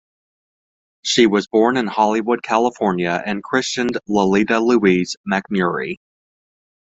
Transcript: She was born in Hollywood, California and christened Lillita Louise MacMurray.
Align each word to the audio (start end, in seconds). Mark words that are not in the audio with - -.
She 1.03 1.27
was 1.27 1.45
born 1.45 1.77
in 1.77 1.85
Hollywood, 1.85 2.41
California 2.41 3.21
and 3.23 3.43
christened 3.43 3.99
Lillita 4.09 4.59
Louise 4.59 5.15
MacMurray. 5.31 5.97